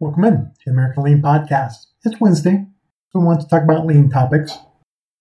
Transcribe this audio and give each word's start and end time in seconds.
Welcome 0.00 0.26
in 0.26 0.36
to 0.36 0.50
the 0.64 0.70
American 0.70 1.02
Lean 1.02 1.20
Podcast. 1.20 1.86
It's 2.04 2.20
Wednesday, 2.20 2.66
so 3.10 3.18
we 3.18 3.24
want 3.26 3.40
to 3.40 3.48
talk 3.48 3.64
about 3.64 3.84
lean 3.84 4.08
topics. 4.08 4.56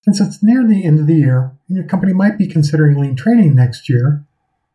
Since 0.03 0.21
it's 0.21 0.43
near 0.43 0.67
the 0.67 0.85
end 0.85 0.99
of 0.99 1.07
the 1.07 1.15
year 1.15 1.57
and 1.67 1.77
your 1.77 1.87
company 1.87 2.13
might 2.13 2.37
be 2.37 2.45
considering 2.47 2.95
lean 2.95 3.15
training 3.15 3.55
next 3.55 3.89
year, 3.89 4.23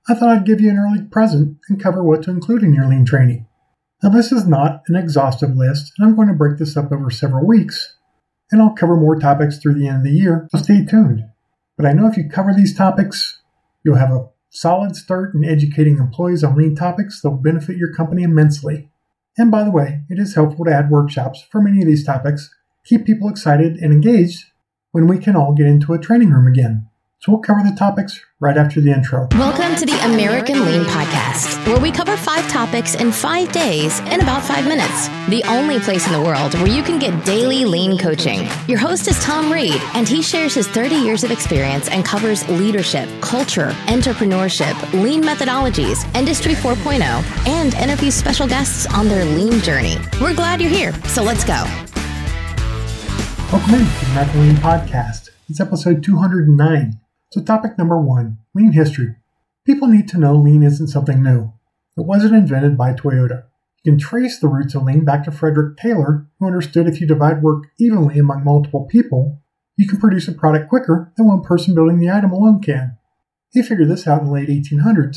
I 0.08 0.14
thought 0.14 0.30
I'd 0.30 0.44
give 0.44 0.60
you 0.60 0.70
an 0.70 0.76
early 0.76 1.04
present 1.04 1.58
and 1.68 1.80
cover 1.80 2.02
what 2.02 2.24
to 2.24 2.32
include 2.32 2.64
in 2.64 2.74
your 2.74 2.88
lean 2.88 3.04
training. 3.04 3.46
Now, 4.02 4.08
this 4.08 4.32
is 4.32 4.44
not 4.44 4.82
an 4.88 4.96
exhaustive 4.96 5.54
list, 5.54 5.92
and 5.96 6.08
I'm 6.08 6.16
going 6.16 6.26
to 6.26 6.34
break 6.34 6.58
this 6.58 6.76
up 6.76 6.90
over 6.90 7.08
several 7.08 7.46
weeks, 7.46 7.94
and 8.50 8.60
I'll 8.60 8.74
cover 8.74 8.96
more 8.96 9.20
topics 9.20 9.58
through 9.58 9.74
the 9.74 9.86
end 9.86 9.98
of 9.98 10.02
the 10.02 10.10
year, 10.10 10.48
so 10.50 10.58
stay 10.58 10.84
tuned. 10.84 11.26
But 11.76 11.86
I 11.86 11.92
know 11.92 12.08
if 12.08 12.16
you 12.16 12.28
cover 12.28 12.52
these 12.52 12.76
topics, 12.76 13.40
you'll 13.84 13.98
have 13.98 14.10
a 14.10 14.30
solid 14.50 14.96
start 14.96 15.32
in 15.36 15.44
educating 15.44 15.98
employees 15.98 16.42
on 16.42 16.56
lean 16.56 16.74
topics 16.74 17.20
that 17.20 17.30
will 17.30 17.38
benefit 17.38 17.76
your 17.76 17.94
company 17.94 18.24
immensely. 18.24 18.88
And 19.38 19.50
by 19.50 19.64
the 19.64 19.70
way, 19.70 20.02
it 20.08 20.18
is 20.18 20.34
helpful 20.34 20.64
to 20.66 20.72
add 20.72 20.90
workshops 20.90 21.42
for 21.50 21.62
many 21.62 21.80
of 21.80 21.88
these 21.88 22.04
topics, 22.04 22.50
keep 22.84 23.06
people 23.06 23.28
excited 23.28 23.76
and 23.76 23.92
engaged 23.92 24.44
when 24.90 25.06
we 25.06 25.18
can 25.18 25.36
all 25.36 25.54
get 25.54 25.66
into 25.66 25.94
a 25.94 25.98
training 25.98 26.30
room 26.30 26.46
again. 26.46 26.88
So 27.22 27.30
we'll 27.30 27.40
cover 27.40 27.60
the 27.62 27.76
topics 27.76 28.20
right 28.40 28.56
after 28.56 28.80
the 28.80 28.90
intro. 28.90 29.28
Welcome 29.34 29.76
to 29.76 29.86
the 29.86 29.96
American 30.12 30.64
Lean 30.64 30.82
Podcast, 30.82 31.64
where 31.68 31.78
we 31.78 31.92
cover 31.92 32.16
five 32.16 32.48
topics 32.48 32.96
in 32.96 33.12
five 33.12 33.52
days 33.52 34.00
in 34.00 34.20
about 34.20 34.42
five 34.42 34.66
minutes. 34.66 35.06
The 35.28 35.40
only 35.44 35.78
place 35.78 36.04
in 36.08 36.14
the 36.14 36.20
world 36.20 36.54
where 36.54 36.66
you 36.66 36.82
can 36.82 36.98
get 36.98 37.24
daily 37.24 37.64
lean 37.64 37.96
coaching. 37.96 38.48
Your 38.66 38.78
host 38.78 39.06
is 39.06 39.22
Tom 39.22 39.52
Reed, 39.52 39.80
and 39.94 40.08
he 40.08 40.20
shares 40.20 40.52
his 40.52 40.66
30 40.66 40.96
years 40.96 41.22
of 41.22 41.30
experience 41.30 41.88
and 41.90 42.04
covers 42.04 42.48
leadership, 42.48 43.08
culture, 43.20 43.68
entrepreneurship, 43.86 44.74
lean 44.92 45.22
methodologies, 45.22 46.12
Industry 46.16 46.54
4.0, 46.54 47.02
and 47.46 47.74
interviews 47.74 48.16
special 48.16 48.48
guests 48.48 48.92
on 48.92 49.06
their 49.06 49.24
lean 49.24 49.60
journey. 49.60 49.96
We're 50.20 50.34
glad 50.34 50.60
you're 50.60 50.70
here, 50.70 50.92
so 51.04 51.22
let's 51.22 51.44
go. 51.44 51.62
Welcome 53.52 53.74
in 53.74 53.86
to 53.86 54.00
the 54.00 54.06
American 54.10 54.40
Lean 54.40 54.56
Podcast. 54.56 55.30
It's 55.48 55.60
episode 55.60 56.02
209. 56.02 56.98
So, 57.32 57.40
topic 57.40 57.78
number 57.78 57.98
one 57.98 58.36
lean 58.54 58.72
history. 58.72 59.16
People 59.64 59.88
need 59.88 60.06
to 60.08 60.18
know 60.18 60.36
lean 60.36 60.62
isn't 60.62 60.88
something 60.88 61.22
new. 61.22 61.54
It 61.96 62.04
wasn't 62.04 62.34
invented 62.34 62.76
by 62.76 62.92
Toyota. 62.92 63.44
You 63.82 63.92
can 63.92 63.98
trace 63.98 64.38
the 64.38 64.48
roots 64.48 64.74
of 64.74 64.82
lean 64.82 65.06
back 65.06 65.24
to 65.24 65.32
Frederick 65.32 65.78
Taylor, 65.78 66.26
who 66.38 66.46
understood 66.46 66.86
if 66.86 67.00
you 67.00 67.06
divide 67.06 67.42
work 67.42 67.68
evenly 67.80 68.18
among 68.18 68.44
multiple 68.44 68.84
people, 68.84 69.40
you 69.78 69.88
can 69.88 69.98
produce 69.98 70.28
a 70.28 70.32
product 70.32 70.68
quicker 70.68 71.10
than 71.16 71.26
one 71.26 71.40
person 71.40 71.74
building 71.74 72.00
the 72.00 72.10
item 72.10 72.32
alone 72.32 72.60
can. 72.60 72.98
He 73.50 73.62
figured 73.62 73.88
this 73.88 74.06
out 74.06 74.20
in 74.20 74.26
the 74.26 74.32
late 74.34 74.50
1800s 74.50 75.16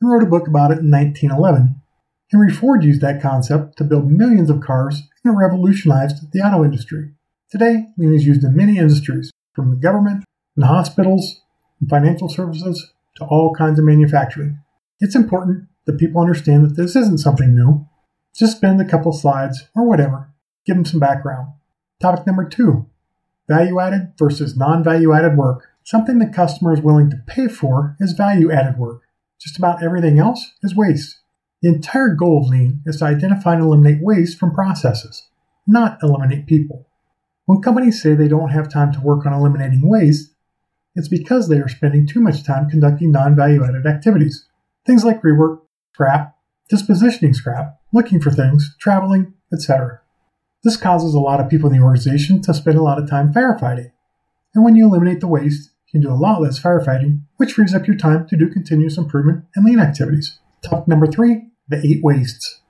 and 0.00 0.10
wrote 0.10 0.22
a 0.22 0.26
book 0.26 0.48
about 0.48 0.70
it 0.70 0.78
in 0.78 0.90
1911. 0.90 1.82
Henry 2.30 2.50
Ford 2.50 2.82
used 2.82 3.02
that 3.02 3.20
concept 3.20 3.76
to 3.76 3.84
build 3.84 4.10
millions 4.10 4.48
of 4.48 4.62
cars 4.62 5.02
and 5.22 5.36
revolutionized 5.36 6.32
the 6.32 6.40
auto 6.40 6.64
industry. 6.64 7.12
Today, 7.50 7.88
lean 7.98 8.14
is 8.14 8.24
used 8.24 8.42
in 8.42 8.56
many 8.56 8.78
industries, 8.78 9.30
from 9.54 9.68
the 9.68 9.76
government 9.76 10.24
and 10.56 10.64
hospitals 10.64 11.41
and 11.82 11.90
financial 11.90 12.28
services 12.28 12.92
to 13.16 13.24
all 13.24 13.54
kinds 13.54 13.78
of 13.78 13.84
manufacturing. 13.84 14.58
It's 15.00 15.16
important 15.16 15.68
that 15.84 15.98
people 15.98 16.22
understand 16.22 16.64
that 16.64 16.80
this 16.80 16.96
isn't 16.96 17.18
something 17.18 17.54
new. 17.54 17.86
Just 18.34 18.56
spend 18.56 18.80
a 18.80 18.88
couple 18.88 19.12
slides 19.12 19.68
or 19.74 19.86
whatever, 19.86 20.32
give 20.64 20.76
them 20.76 20.84
some 20.84 21.00
background. 21.00 21.48
Topic 22.00 22.26
number 22.26 22.48
two 22.48 22.86
value 23.48 23.80
added 23.80 24.12
versus 24.18 24.56
non 24.56 24.82
value 24.82 25.12
added 25.12 25.36
work. 25.36 25.68
Something 25.84 26.18
the 26.18 26.26
customer 26.26 26.72
is 26.72 26.80
willing 26.80 27.10
to 27.10 27.22
pay 27.26 27.48
for 27.48 27.96
is 28.00 28.12
value 28.12 28.50
added 28.52 28.78
work. 28.78 29.02
Just 29.40 29.58
about 29.58 29.82
everything 29.82 30.18
else 30.18 30.52
is 30.62 30.76
waste. 30.76 31.18
The 31.60 31.68
entire 31.68 32.14
goal 32.14 32.42
of 32.42 32.48
lean 32.48 32.82
is 32.86 32.98
to 32.98 33.04
identify 33.04 33.54
and 33.54 33.62
eliminate 33.62 34.02
waste 34.02 34.38
from 34.38 34.54
processes, 34.54 35.28
not 35.66 35.98
eliminate 36.02 36.46
people. 36.46 36.88
When 37.46 37.60
companies 37.60 38.00
say 38.00 38.14
they 38.14 38.28
don't 38.28 38.50
have 38.50 38.68
time 38.68 38.92
to 38.92 39.00
work 39.00 39.26
on 39.26 39.32
eliminating 39.32 39.88
waste, 39.88 40.31
it's 40.94 41.08
because 41.08 41.48
they 41.48 41.58
are 41.58 41.68
spending 41.68 42.06
too 42.06 42.20
much 42.20 42.44
time 42.44 42.68
conducting 42.68 43.12
non 43.12 43.34
value 43.34 43.64
added 43.64 43.86
activities. 43.86 44.46
Things 44.86 45.04
like 45.04 45.22
rework, 45.22 45.60
scrap, 45.94 46.36
dispositioning 46.70 47.34
scrap, 47.34 47.80
looking 47.92 48.20
for 48.20 48.30
things, 48.30 48.76
traveling, 48.78 49.34
etc. 49.52 50.00
This 50.64 50.76
causes 50.76 51.14
a 51.14 51.20
lot 51.20 51.40
of 51.40 51.48
people 51.48 51.70
in 51.70 51.76
the 51.76 51.84
organization 51.84 52.40
to 52.42 52.54
spend 52.54 52.78
a 52.78 52.82
lot 52.82 52.98
of 52.98 53.08
time 53.08 53.32
firefighting. 53.32 53.90
And 54.54 54.64
when 54.64 54.76
you 54.76 54.86
eliminate 54.86 55.20
the 55.20 55.28
waste, 55.28 55.70
you 55.86 56.00
can 56.00 56.08
do 56.08 56.14
a 56.14 56.18
lot 56.18 56.40
less 56.40 56.60
firefighting, 56.60 57.22
which 57.36 57.54
frees 57.54 57.74
up 57.74 57.86
your 57.86 57.96
time 57.96 58.26
to 58.28 58.36
do 58.36 58.48
continuous 58.48 58.98
improvement 58.98 59.44
and 59.54 59.64
lean 59.64 59.80
activities. 59.80 60.38
Topic 60.62 60.88
number 60.88 61.06
three 61.06 61.48
the 61.68 61.78
eight 61.86 62.02
wastes. 62.02 62.60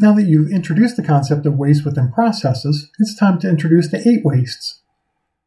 Now 0.00 0.12
that 0.14 0.24
you've 0.24 0.50
introduced 0.50 0.96
the 0.96 1.02
concept 1.02 1.46
of 1.46 1.54
waste 1.54 1.84
within 1.84 2.12
processes, 2.12 2.90
it's 2.98 3.16
time 3.16 3.38
to 3.38 3.48
introduce 3.48 3.88
the 3.88 4.06
eight 4.06 4.24
wastes. 4.24 4.81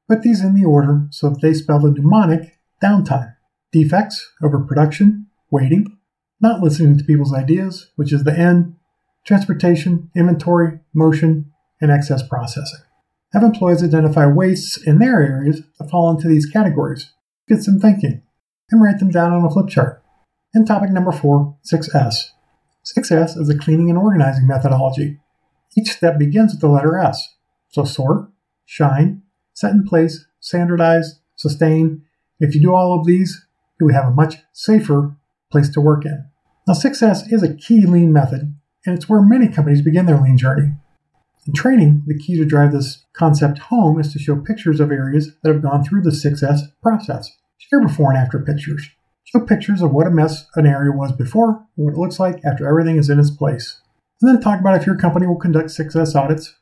Put 0.08 0.22
these 0.22 0.42
in 0.42 0.54
the 0.54 0.66
order 0.66 1.08
so 1.10 1.30
that 1.30 1.42
they 1.42 1.54
spell 1.54 1.80
the 1.80 1.92
mnemonic 1.92 2.60
downtime, 2.84 3.36
defects, 3.72 4.34
overproduction, 4.42 5.28
waiting, 5.50 5.98
not 6.40 6.62
listening 6.62 6.98
to 6.98 7.04
people's 7.04 7.34
ideas, 7.34 7.92
which 7.96 8.14
is 8.14 8.24
the 8.24 8.38
N, 8.38 8.76
transportation, 9.26 10.12
inventory, 10.16 10.80
motion, 10.94 11.52
and 11.82 11.92
excess 11.92 12.28
processing. 12.28 12.80
Have 13.34 13.44
employees 13.44 13.84
identify 13.84 14.26
wastes 14.28 14.78
in 14.78 15.00
their 15.00 15.22
areas 15.22 15.62
that 15.80 15.90
fall 15.90 16.10
into 16.12 16.28
these 16.28 16.46
categories, 16.46 17.12
get 17.50 17.64
some 17.64 17.80
thinking, 17.80 18.22
and 18.70 18.82
write 18.82 19.00
them 19.00 19.10
down 19.10 19.34
on 19.34 19.44
a 19.44 19.50
flip 19.50 19.68
chart. 19.68 20.04
And 20.54 20.66
topic 20.66 20.92
number 20.92 21.12
four, 21.12 21.58
6S. 21.70 22.30
6S 22.86 23.38
is 23.38 23.50
a 23.50 23.58
cleaning 23.58 23.90
and 23.90 23.98
organizing 23.98 24.48
methodology. 24.48 25.20
Each 25.76 25.92
step 25.92 26.18
begins 26.18 26.54
with 26.54 26.62
the 26.62 26.70
letter 26.70 26.98
S. 26.98 27.36
So 27.70 27.84
sort, 27.84 28.30
shine, 28.66 29.24
set 29.56 29.72
in 29.72 29.84
place, 29.84 30.28
standardize, 30.40 31.20
sustain. 31.36 32.04
If 32.40 32.54
you 32.54 32.62
do 32.62 32.76
all 32.76 33.00
of 33.00 33.08
these, 33.08 33.46
you 33.80 33.88
will 33.88 33.94
have 33.96 34.08
a 34.08 34.12
much 34.12 34.36
safer 34.54 35.16
place 35.52 35.70
to 35.70 35.82
work 35.82 36.06
in. 36.06 36.26
Now, 36.68 36.74
6S 36.74 37.32
is 37.32 37.42
a 37.42 37.56
key 37.56 37.86
lean 37.86 38.14
method, 38.14 38.56
and 38.86 38.96
it's 38.96 39.10
where 39.10 39.22
many 39.22 39.48
companies 39.48 39.82
begin 39.82 40.06
their 40.06 40.22
lean 40.22 40.38
journey. 40.38 40.74
In 41.48 41.54
training, 41.54 42.04
the 42.08 42.18
key 42.18 42.36
to 42.38 42.46
drive 42.46 42.72
this 42.72 43.06
concept 43.14 43.60
home 43.60 44.00
is 44.00 44.12
to 44.14 44.20
show 44.20 44.36
pictures 44.36 44.80
of 44.80 44.92
areas 44.92 45.32
that 45.44 45.54
have 45.54 45.62
gone 45.62 45.84
through 45.84 46.02
the 46.02 46.10
6S 46.10 46.60
process. 46.82 47.32
Share 47.58 47.82
before 47.82 48.12
and 48.12 48.18
after 48.18 48.40
pictures. 48.40 48.90
Show 49.24 49.42
pictures 49.42 49.82
of 49.82 49.92
what 49.92 50.08
a 50.08 50.12
mess 50.12 50.48
an 50.56 50.66
area 50.66 50.92
was 50.92 51.12
before 51.12 51.66
and 51.78 51.86
what 51.86 51.94
it 51.94 52.00
looks 52.00 52.20
like 52.20 52.44
after 52.44 52.68
everything 52.68 52.98
is 52.98 53.10
in 53.10 53.20
its 53.20 53.32
place. 53.32 53.82
And 54.22 54.30
then 54.30 54.42
talk 54.42 54.60
about 54.60 54.76
if 54.80 54.88
your 54.88 54.98
company 54.98 55.28
will 55.28 55.36
conduct 55.36 55.70
6S 55.70 56.16
audits 56.16 56.56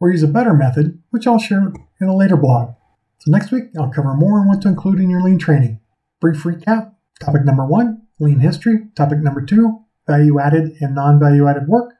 or 0.00 0.10
use 0.10 0.22
a 0.22 0.28
better 0.28 0.54
method, 0.54 1.02
which 1.10 1.26
I'll 1.26 1.38
share 1.38 1.72
in 2.00 2.08
a 2.08 2.16
later 2.16 2.36
blog. 2.36 2.74
So 3.18 3.30
next 3.30 3.50
week, 3.50 3.64
I'll 3.78 3.90
cover 3.90 4.14
more 4.14 4.40
on 4.40 4.48
what 4.48 4.62
to 4.62 4.68
include 4.68 5.00
in 5.00 5.10
your 5.10 5.22
lean 5.22 5.38
training. 5.38 5.80
Brief 6.20 6.42
recap. 6.42 6.94
Topic 7.20 7.44
number 7.44 7.66
one, 7.66 8.02
lean 8.18 8.40
history. 8.40 8.88
Topic 8.96 9.18
number 9.18 9.42
two, 9.42 9.84
value 10.06 10.40
added 10.40 10.76
and 10.80 10.94
non 10.94 11.20
value 11.20 11.46
added 11.46 11.68
work. 11.68 11.94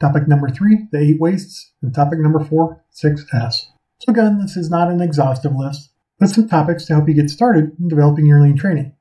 Topic 0.00 0.28
number 0.28 0.48
three, 0.48 0.86
the 0.92 0.98
eight 0.98 1.20
wastes. 1.20 1.72
And 1.82 1.94
topic 1.94 2.20
number 2.20 2.40
four, 2.40 2.84
6S. 2.92 3.66
So 4.00 4.10
again, 4.10 4.38
this 4.40 4.56
is 4.56 4.70
not 4.70 4.90
an 4.90 5.00
exhaustive 5.00 5.54
list, 5.56 5.90
but 6.18 6.28
some 6.28 6.48
topics 6.48 6.84
to 6.86 6.94
help 6.94 7.08
you 7.08 7.14
get 7.14 7.30
started 7.30 7.72
in 7.78 7.88
developing 7.88 8.26
your 8.26 8.40
lean 8.40 8.56
training. 8.56 8.94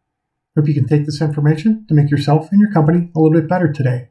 Hope 0.56 0.68
you 0.68 0.74
can 0.74 0.88
take 0.88 1.06
this 1.06 1.22
information 1.22 1.86
to 1.88 1.96
make 1.96 2.12
yourself 2.12 2.52
and 2.52 2.60
your 2.60 2.72
company 2.72 3.12
a 3.16 3.20
little 3.20 3.40
bit 3.40 3.50
better 3.50 3.72
today. 3.72 4.10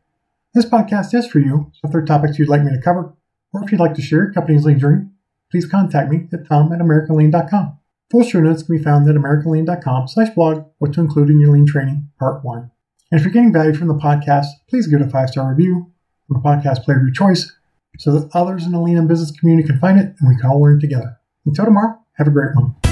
This 0.55 0.67
podcast 0.67 1.15
is 1.15 1.27
for 1.27 1.39
you, 1.39 1.71
so 1.73 1.81
if 1.87 1.93
there 1.93 2.03
are 2.03 2.05
topics 2.05 2.39
you'd 2.39 2.49
like 2.49 2.63
me 2.63 2.73
to 2.73 2.83
cover, 2.83 3.15
or 3.53 3.65
if 3.65 3.71
you'd 3.71 3.81
like 3.81 3.95
to 3.95 4.03
share 4.03 4.25
your 4.25 4.33
company's 4.33 4.65
lean 4.65 4.79
journey, 4.79 5.07
please 5.53 5.67
contact 5.67 6.11
me 6.11 6.27
at 6.33 6.49
tom 6.49 6.73
at 6.73 6.81
americanlean.com. 6.81 7.79
Full 8.11 8.25
show 8.25 8.41
notes 8.41 8.65
can 8.65 8.77
be 8.77 8.83
found 8.83 9.09
at 9.09 9.15
americanlean.com 9.15 10.09
slash 10.09 10.31
blog 10.35 10.65
what 10.79 10.93
to 10.95 11.01
include 11.01 11.31
in 11.31 11.41
your 11.41 11.53
lean 11.53 11.67
training, 11.67 12.09
part 12.19 12.45
one. 12.45 12.71
And 13.11 13.21
if 13.21 13.25
you're 13.25 13.33
getting 13.33 13.53
value 13.53 13.75
from 13.75 13.89
the 13.89 13.95
podcast, 13.95 14.47
please 14.69 14.87
give 14.87 15.01
it 15.01 15.07
a 15.07 15.11
five-star 15.11 15.51
review 15.51 15.93
from 16.27 16.39
a 16.39 16.41
podcast 16.41 16.83
player 16.83 16.97
of 16.97 17.05
your 17.05 17.13
choice 17.13 17.55
so 17.99 18.19
that 18.19 18.35
others 18.35 18.65
in 18.65 18.73
the 18.73 18.81
lean 18.81 18.99
and 18.99 19.09
business 19.09 19.31
community 19.39 19.69
can 19.69 19.79
find 19.79 20.01
it 20.01 20.15
and 20.19 20.29
we 20.29 20.37
can 20.37 20.51
all 20.51 20.61
learn 20.61 20.81
together. 20.81 21.19
Until 21.47 21.67
tomorrow, 21.67 21.99
have 22.17 22.27
a 22.27 22.31
great 22.31 22.55
one. 22.55 22.92